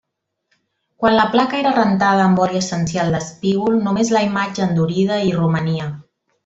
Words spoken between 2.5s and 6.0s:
essencial d'espígol, només la imatge endurida hi romania.